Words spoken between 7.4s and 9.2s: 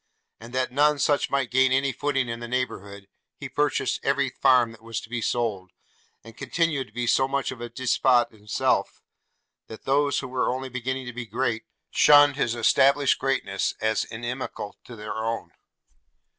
of a despot himself,